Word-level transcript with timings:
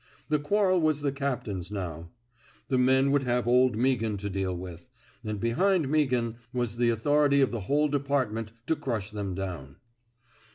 The 0.29 0.39
quarrel 0.39 0.81
was 0.81 1.01
the 1.01 1.11
captain's 1.11 1.71
now. 1.71 2.09
The 2.69 2.79
men 2.79 3.11
would 3.11 3.21
have 3.21 3.47
old 3.47 3.77
Meaghan 3.77 4.17
to 4.21 4.31
deal 4.31 4.57
with; 4.57 4.89
and 5.23 5.39
behind 5.39 5.87
Meaghan 5.89 6.37
was 6.51 6.77
the 6.77 6.89
authority 6.89 7.39
of 7.39 7.51
the 7.51 7.59
whole 7.69 7.87
department 7.87 8.51
to 8.65 8.75
crush 8.75 9.11
them 9.11 9.35
down. 9.35 9.75